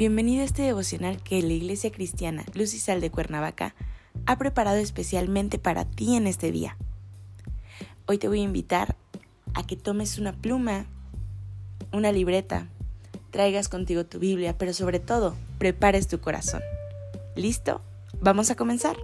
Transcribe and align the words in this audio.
Bienvenido 0.00 0.40
a 0.40 0.46
este 0.46 0.62
devocional 0.62 1.22
que 1.22 1.42
la 1.42 1.52
Iglesia 1.52 1.92
Cristiana 1.92 2.46
Luz 2.54 2.72
y 2.72 2.78
Sal 2.78 3.02
de 3.02 3.10
Cuernavaca 3.10 3.74
ha 4.24 4.38
preparado 4.38 4.78
especialmente 4.78 5.58
para 5.58 5.84
ti 5.84 6.16
en 6.16 6.26
este 6.26 6.50
día. 6.50 6.78
Hoy 8.06 8.16
te 8.16 8.26
voy 8.26 8.40
a 8.40 8.44
invitar 8.44 8.96
a 9.52 9.66
que 9.66 9.76
tomes 9.76 10.16
una 10.16 10.32
pluma, 10.32 10.86
una 11.92 12.12
libreta, 12.12 12.66
traigas 13.28 13.68
contigo 13.68 14.06
tu 14.06 14.18
Biblia, 14.18 14.56
pero 14.56 14.72
sobre 14.72 15.00
todo, 15.00 15.34
prepares 15.58 16.08
tu 16.08 16.18
corazón. 16.18 16.62
¿Listo? 17.36 17.82
Vamos 18.22 18.50
a 18.50 18.56
comenzar. 18.56 18.96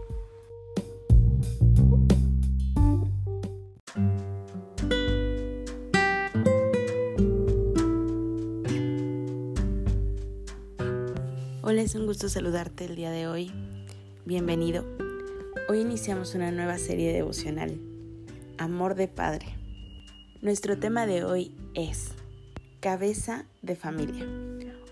Hola, 11.69 11.83
es 11.83 11.97
un 11.97 12.07
gusto 12.07 12.29
saludarte 12.29 12.85
el 12.85 12.95
día 12.95 13.11
de 13.11 13.27
hoy. 13.27 13.51
Bienvenido. 14.25 14.85
Hoy 15.69 15.81
iniciamos 15.81 16.37
una 16.37 16.53
nueva 16.53 16.79
serie 16.79 17.13
devocional, 17.13 17.77
Amor 18.57 18.95
de 18.95 19.09
Padre. 19.09 19.47
Nuestro 20.43 20.79
tema 20.79 21.09
de 21.09 21.25
hoy 21.25 21.51
es 21.75 22.13
Cabeza 22.79 23.47
de 23.63 23.75
Familia. 23.75 24.25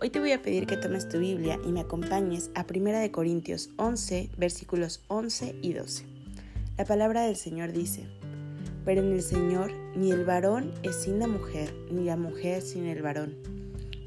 Hoy 0.01 0.11
te 0.11 0.19
voy 0.19 0.33
a 0.33 0.43
pedir 0.43 0.67
que 0.67 0.77
tomes 0.77 1.09
tu 1.09 1.21
Biblia 1.21 1.61
y 1.65 1.71
me 1.71 1.79
acompañes 1.79 2.51
a 2.57 2.67
1 2.69 3.13
Corintios 3.13 3.71
11, 3.77 4.31
versículos 4.37 5.05
11 5.07 5.55
y 5.63 5.75
12. 5.75 6.05
La 6.77 6.85
palabra 6.85 7.23
del 7.23 7.37
Señor 7.37 7.71
dice, 7.71 8.09
pero 8.85 9.01
en 9.01 9.13
el 9.13 9.23
Señor 9.23 9.71
ni 9.95 10.11
el 10.11 10.25
varón 10.25 10.73
es 10.83 10.97
sin 11.05 11.21
la 11.21 11.29
mujer, 11.29 11.73
ni 11.93 12.03
la 12.03 12.17
mujer 12.17 12.63
sin 12.63 12.87
el 12.87 13.01
varón 13.01 13.54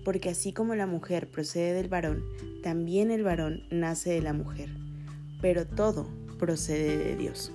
porque 0.07 0.29
así 0.29 0.53
como 0.53 0.73
la 0.73 0.87
mujer 0.87 1.29
procede 1.29 1.73
del 1.73 1.89
varón, 1.89 2.23
también 2.63 3.11
el 3.11 3.23
varón 3.23 3.63
nace 3.69 4.11
de 4.11 4.21
la 4.21 4.31
mujer, 4.31 4.69
pero 5.41 5.67
todo 5.67 6.07
procede 6.39 6.97
de 6.97 7.17
Dios. 7.17 7.51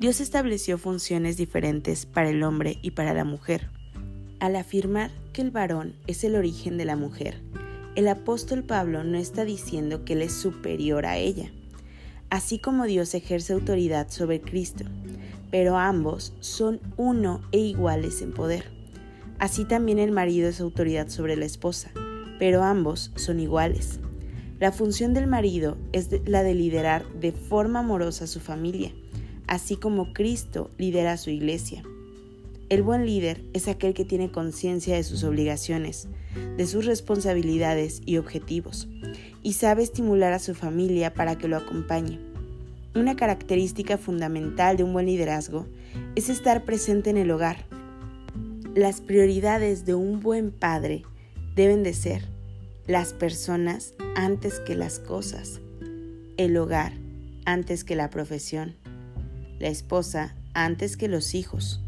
Dios 0.00 0.22
estableció 0.22 0.78
funciones 0.78 1.36
diferentes 1.36 2.06
para 2.06 2.30
el 2.30 2.42
hombre 2.42 2.78
y 2.80 2.92
para 2.92 3.12
la 3.12 3.24
mujer. 3.24 3.68
Al 4.40 4.56
afirmar 4.56 5.10
que 5.34 5.42
el 5.42 5.50
varón 5.50 5.96
es 6.06 6.24
el 6.24 6.34
origen 6.34 6.78
de 6.78 6.86
la 6.86 6.96
mujer, 6.96 7.42
el 7.94 8.08
apóstol 8.08 8.64
Pablo 8.64 9.04
no 9.04 9.18
está 9.18 9.44
diciendo 9.44 10.06
que 10.06 10.14
él 10.14 10.22
es 10.22 10.32
superior 10.32 11.04
a 11.04 11.18
ella, 11.18 11.52
así 12.30 12.58
como 12.58 12.86
Dios 12.86 13.12
ejerce 13.12 13.52
autoridad 13.52 14.08
sobre 14.08 14.40
Cristo, 14.40 14.86
pero 15.50 15.76
ambos 15.76 16.32
son 16.40 16.80
uno 16.96 17.42
e 17.52 17.58
iguales 17.58 18.22
en 18.22 18.32
poder. 18.32 18.81
Así 19.42 19.64
también 19.64 19.98
el 19.98 20.12
marido 20.12 20.48
es 20.48 20.60
autoridad 20.60 21.08
sobre 21.08 21.34
la 21.34 21.46
esposa, 21.46 21.90
pero 22.38 22.62
ambos 22.62 23.10
son 23.16 23.40
iguales. 23.40 23.98
La 24.60 24.70
función 24.70 25.14
del 25.14 25.26
marido 25.26 25.76
es 25.90 26.10
la 26.26 26.44
de 26.44 26.54
liderar 26.54 27.04
de 27.14 27.32
forma 27.32 27.80
amorosa 27.80 28.26
a 28.26 28.28
su 28.28 28.38
familia, 28.38 28.92
así 29.48 29.74
como 29.74 30.12
Cristo 30.12 30.70
lidera 30.78 31.14
a 31.14 31.16
su 31.16 31.30
iglesia. 31.30 31.82
El 32.68 32.84
buen 32.84 33.04
líder 33.04 33.42
es 33.52 33.66
aquel 33.66 33.94
que 33.94 34.04
tiene 34.04 34.30
conciencia 34.30 34.94
de 34.94 35.02
sus 35.02 35.24
obligaciones, 35.24 36.06
de 36.56 36.64
sus 36.68 36.86
responsabilidades 36.86 38.00
y 38.06 38.18
objetivos, 38.18 38.86
y 39.42 39.54
sabe 39.54 39.82
estimular 39.82 40.32
a 40.34 40.38
su 40.38 40.54
familia 40.54 41.14
para 41.14 41.36
que 41.36 41.48
lo 41.48 41.56
acompañe. 41.56 42.20
Una 42.94 43.16
característica 43.16 43.98
fundamental 43.98 44.76
de 44.76 44.84
un 44.84 44.92
buen 44.92 45.06
liderazgo 45.06 45.66
es 46.14 46.28
estar 46.28 46.62
presente 46.62 47.10
en 47.10 47.16
el 47.16 47.32
hogar, 47.32 47.66
las 48.74 49.02
prioridades 49.02 49.84
de 49.84 49.94
un 49.94 50.20
buen 50.20 50.50
padre 50.50 51.02
deben 51.54 51.82
de 51.82 51.92
ser 51.92 52.22
las 52.86 53.12
personas 53.12 53.94
antes 54.16 54.60
que 54.60 54.74
las 54.74 54.98
cosas, 54.98 55.60
el 56.38 56.56
hogar 56.56 56.92
antes 57.44 57.84
que 57.84 57.96
la 57.96 58.08
profesión, 58.08 58.74
la 59.58 59.68
esposa 59.68 60.34
antes 60.54 60.96
que 60.96 61.08
los 61.08 61.34
hijos, 61.34 61.82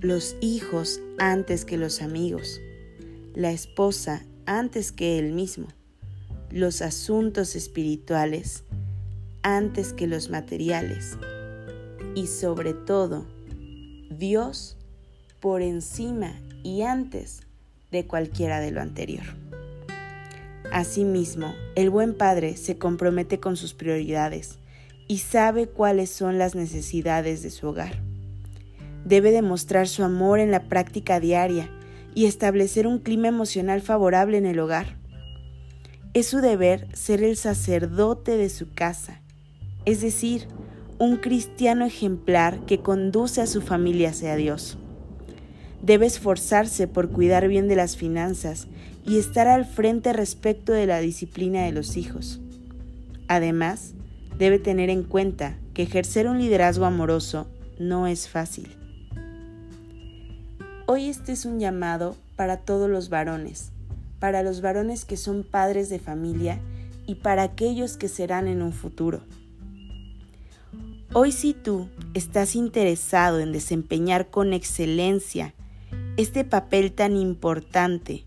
los 0.00 0.36
hijos 0.40 1.00
antes 1.18 1.64
que 1.64 1.78
los 1.78 2.02
amigos, 2.02 2.60
la 3.34 3.50
esposa 3.50 4.22
antes 4.44 4.92
que 4.92 5.18
él 5.18 5.32
mismo, 5.32 5.68
los 6.50 6.82
asuntos 6.82 7.56
espirituales 7.56 8.64
antes 9.42 9.94
que 9.94 10.06
los 10.06 10.28
materiales 10.28 11.16
y 12.14 12.26
sobre 12.26 12.74
todo 12.74 13.26
Dios 14.10 14.76
por 15.40 15.62
encima 15.62 16.34
y 16.62 16.82
antes 16.82 17.42
de 17.90 18.06
cualquiera 18.06 18.60
de 18.60 18.70
lo 18.70 18.80
anterior. 18.80 19.24
Asimismo, 20.72 21.54
el 21.76 21.88
buen 21.88 22.14
padre 22.14 22.56
se 22.56 22.76
compromete 22.76 23.40
con 23.40 23.56
sus 23.56 23.72
prioridades 23.72 24.58
y 25.06 25.18
sabe 25.18 25.66
cuáles 25.66 26.10
son 26.10 26.38
las 26.38 26.54
necesidades 26.54 27.42
de 27.42 27.50
su 27.50 27.68
hogar. 27.68 28.02
Debe 29.04 29.30
demostrar 29.30 29.88
su 29.88 30.04
amor 30.04 30.38
en 30.38 30.50
la 30.50 30.68
práctica 30.68 31.20
diaria 31.20 31.70
y 32.14 32.26
establecer 32.26 32.86
un 32.86 32.98
clima 32.98 33.28
emocional 33.28 33.80
favorable 33.80 34.36
en 34.36 34.44
el 34.44 34.60
hogar. 34.60 34.98
Es 36.12 36.26
su 36.26 36.40
deber 36.40 36.88
ser 36.94 37.22
el 37.22 37.36
sacerdote 37.36 38.36
de 38.36 38.50
su 38.50 38.72
casa, 38.74 39.22
es 39.86 40.02
decir, 40.02 40.48
un 40.98 41.16
cristiano 41.16 41.86
ejemplar 41.86 42.66
que 42.66 42.80
conduce 42.80 43.40
a 43.40 43.46
su 43.46 43.62
familia 43.62 44.10
hacia 44.10 44.36
Dios. 44.36 44.76
Debe 45.82 46.06
esforzarse 46.06 46.88
por 46.88 47.10
cuidar 47.10 47.48
bien 47.48 47.68
de 47.68 47.76
las 47.76 47.96
finanzas 47.96 48.66
y 49.06 49.18
estar 49.18 49.48
al 49.48 49.64
frente 49.64 50.12
respecto 50.12 50.72
de 50.72 50.86
la 50.86 51.00
disciplina 51.00 51.62
de 51.62 51.72
los 51.72 51.96
hijos. 51.96 52.40
Además, 53.28 53.94
debe 54.38 54.58
tener 54.58 54.90
en 54.90 55.02
cuenta 55.02 55.56
que 55.74 55.82
ejercer 55.82 56.28
un 56.28 56.38
liderazgo 56.38 56.84
amoroso 56.84 57.46
no 57.78 58.06
es 58.06 58.28
fácil. 58.28 58.76
Hoy 60.86 61.08
este 61.08 61.32
es 61.32 61.44
un 61.44 61.60
llamado 61.60 62.16
para 62.34 62.56
todos 62.56 62.88
los 62.88 63.08
varones, 63.10 63.72
para 64.18 64.42
los 64.42 64.60
varones 64.60 65.04
que 65.04 65.16
son 65.16 65.44
padres 65.44 65.88
de 65.90 65.98
familia 65.98 66.60
y 67.06 67.16
para 67.16 67.42
aquellos 67.42 67.96
que 67.96 68.08
serán 68.08 68.48
en 68.48 68.62
un 68.62 68.72
futuro. 68.72 69.20
Hoy 71.12 71.32
si 71.32 71.54
tú 71.54 71.88
estás 72.14 72.54
interesado 72.54 73.40
en 73.40 73.52
desempeñar 73.52 74.30
con 74.30 74.52
excelencia 74.52 75.54
este 76.18 76.42
papel 76.42 76.90
tan 76.90 77.16
importante. 77.16 78.24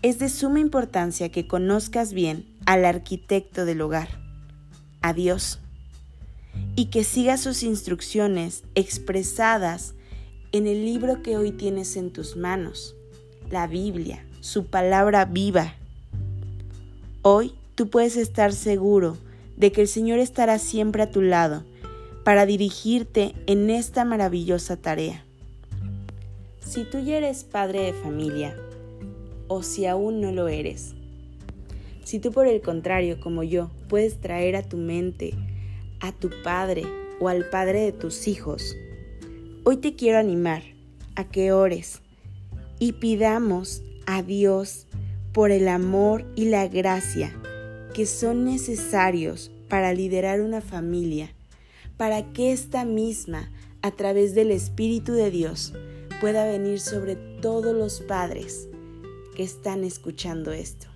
Es 0.00 0.18
de 0.18 0.30
suma 0.30 0.58
importancia 0.58 1.30
que 1.30 1.46
conozcas 1.46 2.14
bien 2.14 2.46
al 2.64 2.86
arquitecto 2.86 3.66
del 3.66 3.82
hogar, 3.82 4.08
a 5.02 5.12
Dios, 5.12 5.60
y 6.76 6.86
que 6.86 7.04
sigas 7.04 7.42
sus 7.42 7.62
instrucciones 7.62 8.64
expresadas 8.74 9.92
en 10.52 10.66
el 10.66 10.86
libro 10.86 11.22
que 11.22 11.36
hoy 11.36 11.52
tienes 11.52 11.96
en 11.96 12.10
tus 12.10 12.36
manos, 12.36 12.96
la 13.50 13.66
Biblia, 13.66 14.24
su 14.40 14.68
palabra 14.68 15.26
viva. 15.26 15.74
Hoy 17.20 17.52
tú 17.74 17.90
puedes 17.90 18.16
estar 18.16 18.54
seguro 18.54 19.18
de 19.58 19.72
que 19.72 19.82
el 19.82 19.88
Señor 19.88 20.20
estará 20.20 20.58
siempre 20.58 21.02
a 21.02 21.10
tu 21.10 21.20
lado 21.20 21.64
para 22.24 22.46
dirigirte 22.46 23.34
en 23.46 23.68
esta 23.68 24.06
maravillosa 24.06 24.78
tarea. 24.78 25.26
Si 26.70 26.84
tú 26.84 27.00
ya 27.00 27.16
eres 27.16 27.42
padre 27.42 27.80
de 27.80 27.92
familia 27.92 28.56
o 29.48 29.64
si 29.64 29.86
aún 29.86 30.20
no 30.20 30.30
lo 30.30 30.46
eres, 30.46 30.94
si 32.04 32.20
tú 32.20 32.30
por 32.30 32.46
el 32.46 32.60
contrario, 32.60 33.18
como 33.18 33.42
yo, 33.42 33.72
puedes 33.88 34.20
traer 34.20 34.54
a 34.54 34.62
tu 34.62 34.76
mente 34.76 35.34
a 35.98 36.12
tu 36.12 36.30
padre 36.44 36.84
o 37.18 37.28
al 37.28 37.50
padre 37.50 37.80
de 37.80 37.90
tus 37.90 38.28
hijos, 38.28 38.76
hoy 39.64 39.78
te 39.78 39.96
quiero 39.96 40.18
animar 40.18 40.62
a 41.16 41.24
que 41.24 41.50
ores 41.50 42.02
y 42.78 42.92
pidamos 42.92 43.82
a 44.06 44.22
Dios 44.22 44.86
por 45.32 45.50
el 45.50 45.66
amor 45.66 46.24
y 46.36 46.50
la 46.50 46.68
gracia 46.68 47.34
que 47.94 48.06
son 48.06 48.44
necesarios 48.44 49.50
para 49.68 49.92
liderar 49.92 50.40
una 50.40 50.60
familia, 50.60 51.34
para 51.96 52.32
que 52.32 52.52
esta 52.52 52.84
misma, 52.84 53.50
a 53.82 53.90
través 53.90 54.36
del 54.36 54.52
Espíritu 54.52 55.14
de 55.14 55.32
Dios, 55.32 55.72
pueda 56.20 56.44
venir 56.44 56.80
sobre 56.80 57.16
todos 57.16 57.74
los 57.74 58.00
padres 58.02 58.68
que 59.34 59.42
están 59.42 59.84
escuchando 59.84 60.52
esto. 60.52 60.86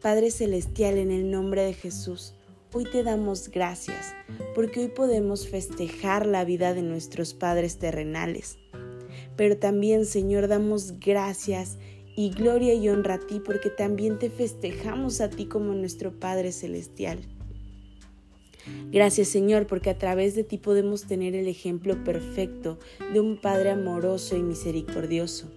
Padre 0.00 0.30
Celestial, 0.30 0.96
en 0.96 1.10
el 1.10 1.30
nombre 1.30 1.62
de 1.62 1.74
Jesús, 1.74 2.34
hoy 2.72 2.84
te 2.84 3.02
damos 3.02 3.50
gracias 3.50 4.14
porque 4.54 4.80
hoy 4.80 4.88
podemos 4.88 5.48
festejar 5.48 6.24
la 6.24 6.44
vida 6.44 6.72
de 6.72 6.82
nuestros 6.82 7.34
padres 7.34 7.78
terrenales. 7.78 8.58
Pero 9.36 9.58
también, 9.58 10.06
Señor, 10.06 10.46
damos 10.46 11.00
gracias 11.00 11.76
y 12.16 12.30
gloria 12.30 12.74
y 12.74 12.88
honra 12.88 13.14
a 13.14 13.26
ti 13.26 13.40
porque 13.44 13.70
también 13.70 14.18
te 14.20 14.30
festejamos 14.30 15.20
a 15.20 15.30
ti 15.30 15.46
como 15.46 15.72
nuestro 15.72 16.12
Padre 16.12 16.52
Celestial. 16.52 17.18
Gracias 18.92 19.28
Señor 19.28 19.66
porque 19.66 19.90
a 19.90 19.98
través 19.98 20.34
de 20.34 20.44
ti 20.44 20.58
podemos 20.58 21.06
tener 21.06 21.34
el 21.34 21.48
ejemplo 21.48 22.02
perfecto 22.04 22.78
de 23.12 23.20
un 23.20 23.36
Padre 23.36 23.70
amoroso 23.70 24.36
y 24.36 24.42
misericordioso. 24.42 25.50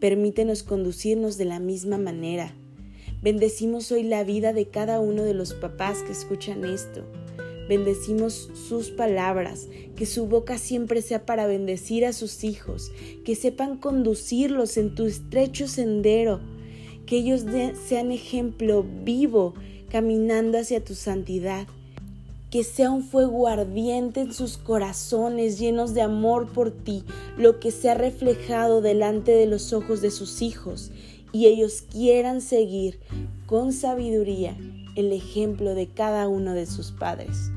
Permítenos 0.00 0.62
conducirnos 0.62 1.38
de 1.38 1.46
la 1.46 1.60
misma 1.60 1.98
manera. 1.98 2.54
Bendecimos 3.22 3.90
hoy 3.92 4.02
la 4.02 4.24
vida 4.24 4.52
de 4.52 4.66
cada 4.66 5.00
uno 5.00 5.22
de 5.22 5.34
los 5.34 5.54
papás 5.54 6.02
que 6.02 6.12
escuchan 6.12 6.64
esto. 6.64 7.04
Bendecimos 7.68 8.50
sus 8.68 8.90
palabras, 8.90 9.68
que 9.96 10.06
su 10.06 10.26
boca 10.26 10.58
siempre 10.58 11.02
sea 11.02 11.26
para 11.26 11.46
bendecir 11.46 12.04
a 12.06 12.12
sus 12.12 12.44
hijos, 12.44 12.92
que 13.24 13.34
sepan 13.34 13.78
conducirlos 13.78 14.76
en 14.76 14.94
tu 14.94 15.06
estrecho 15.06 15.66
sendero, 15.66 16.40
que 17.06 17.16
ellos 17.16 17.44
sean 17.88 18.12
ejemplo 18.12 18.84
vivo 19.04 19.54
caminando 19.88 20.58
hacia 20.58 20.84
tu 20.84 20.94
santidad, 20.94 21.66
que 22.50 22.64
sea 22.64 22.90
un 22.90 23.02
fuego 23.02 23.48
ardiente 23.48 24.20
en 24.20 24.32
sus 24.32 24.56
corazones 24.56 25.58
llenos 25.58 25.94
de 25.94 26.02
amor 26.02 26.52
por 26.52 26.70
ti, 26.70 27.04
lo 27.36 27.58
que 27.58 27.70
sea 27.70 27.94
reflejado 27.94 28.80
delante 28.80 29.32
de 29.32 29.46
los 29.46 29.72
ojos 29.72 30.00
de 30.00 30.10
sus 30.10 30.42
hijos 30.42 30.90
y 31.32 31.46
ellos 31.46 31.82
quieran 31.90 32.40
seguir 32.40 32.98
con 33.46 33.72
sabiduría 33.72 34.56
el 34.94 35.12
ejemplo 35.12 35.74
de 35.74 35.88
cada 35.88 36.28
uno 36.28 36.54
de 36.54 36.66
sus 36.66 36.92
padres. 36.92 37.50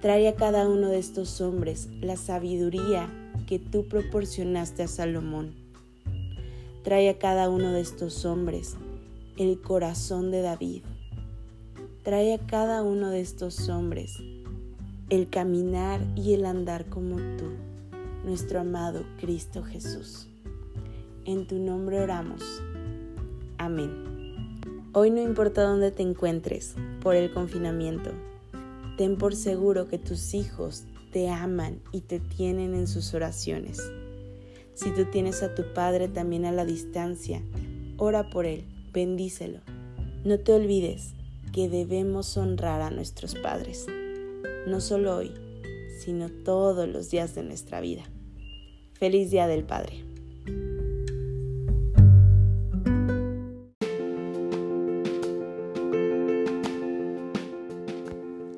Trae 0.00 0.28
a 0.28 0.34
cada 0.34 0.68
uno 0.68 0.88
de 0.88 0.98
estos 0.98 1.40
hombres 1.40 1.88
la 2.00 2.16
sabiduría 2.16 3.10
que 3.46 3.58
tú 3.58 3.86
proporcionaste 3.88 4.82
a 4.82 4.88
Salomón. 4.88 5.54
Trae 6.82 7.08
a 7.08 7.18
cada 7.18 7.48
uno 7.48 7.72
de 7.72 7.80
estos 7.80 8.24
hombres 8.24 8.76
el 9.36 9.60
corazón 9.60 10.30
de 10.30 10.42
David. 10.42 10.82
Trae 12.04 12.34
a 12.34 12.38
cada 12.38 12.82
uno 12.82 13.08
de 13.08 13.22
estos 13.22 13.70
hombres 13.70 14.18
el 15.08 15.30
caminar 15.30 16.02
y 16.14 16.34
el 16.34 16.44
andar 16.44 16.84
como 16.90 17.16
tú, 17.16 17.46
nuestro 18.26 18.60
amado 18.60 19.06
Cristo 19.18 19.62
Jesús. 19.62 20.28
En 21.24 21.46
tu 21.46 21.54
nombre 21.54 22.02
oramos. 22.02 22.42
Amén. 23.56 23.90
Hoy 24.92 25.10
no 25.12 25.22
importa 25.22 25.62
dónde 25.62 25.92
te 25.92 26.02
encuentres 26.02 26.74
por 27.00 27.14
el 27.14 27.32
confinamiento, 27.32 28.10
ten 28.98 29.16
por 29.16 29.34
seguro 29.34 29.88
que 29.88 29.96
tus 29.96 30.34
hijos 30.34 30.84
te 31.10 31.30
aman 31.30 31.80
y 31.90 32.02
te 32.02 32.20
tienen 32.20 32.74
en 32.74 32.86
sus 32.86 33.14
oraciones. 33.14 33.80
Si 34.74 34.90
tú 34.90 35.06
tienes 35.06 35.42
a 35.42 35.54
tu 35.54 35.72
Padre 35.72 36.08
también 36.08 36.44
a 36.44 36.52
la 36.52 36.66
distancia, 36.66 37.40
ora 37.96 38.28
por 38.28 38.44
Él, 38.44 38.66
bendícelo. 38.92 39.60
No 40.26 40.38
te 40.38 40.52
olvides 40.52 41.14
que 41.54 41.68
debemos 41.68 42.36
honrar 42.36 42.82
a 42.82 42.90
nuestros 42.90 43.36
padres, 43.36 43.86
no 44.66 44.80
solo 44.80 45.14
hoy, 45.16 45.32
sino 46.00 46.28
todos 46.28 46.88
los 46.88 47.10
días 47.10 47.36
de 47.36 47.44
nuestra 47.44 47.80
vida. 47.80 48.02
Feliz 48.94 49.30
Día 49.30 49.46
del 49.46 49.62
Padre. 49.62 50.04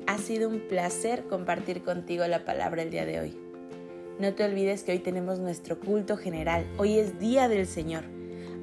Ha 0.07 0.17
sido 0.17 0.49
un 0.49 0.61
placer 0.67 1.27
compartir 1.27 1.83
contigo 1.83 2.25
la 2.25 2.45
palabra 2.45 2.81
el 2.81 2.89
día 2.89 3.05
de 3.05 3.19
hoy. 3.19 3.37
No 4.19 4.33
te 4.33 4.43
olvides 4.43 4.81
que 4.81 4.93
hoy 4.93 4.99
tenemos 4.99 5.37
nuestro 5.37 5.79
culto 5.79 6.17
general. 6.17 6.65
Hoy 6.79 6.97
es 6.97 7.19
Día 7.19 7.47
del 7.47 7.67
Señor. 7.67 8.16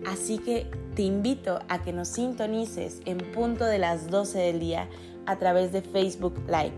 Así 0.06 0.38
que 0.38 0.66
te 0.94 1.02
invito 1.02 1.60
a 1.68 1.82
que 1.82 1.92
nos 1.92 2.08
sintonices 2.08 3.00
en 3.04 3.18
punto 3.18 3.64
de 3.64 3.78
las 3.78 4.10
12 4.10 4.38
del 4.38 4.60
día 4.60 4.88
a 5.26 5.36
través 5.38 5.72
de 5.72 5.82
Facebook 5.82 6.34
Live. 6.46 6.72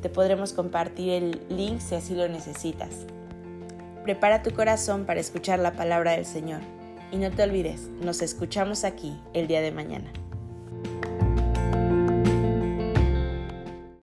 Te 0.00 0.08
podremos 0.08 0.52
compartir 0.52 1.10
el 1.10 1.40
link 1.48 1.80
si 1.80 1.94
así 1.94 2.14
lo 2.14 2.28
necesitas. 2.28 3.06
Prepara 4.04 4.42
tu 4.42 4.52
corazón 4.52 5.06
para 5.06 5.20
escuchar 5.20 5.60
la 5.60 5.72
palabra 5.72 6.12
del 6.12 6.26
Señor. 6.26 6.60
Y 7.12 7.16
no 7.16 7.30
te 7.30 7.42
olvides, 7.42 7.88
nos 8.00 8.22
escuchamos 8.22 8.84
aquí 8.84 9.16
el 9.32 9.46
día 9.46 9.60
de 9.60 9.70
mañana. 9.70 10.12